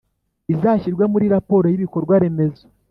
[0.53, 2.65] izashyirwe muri raporo yibikorwa remezo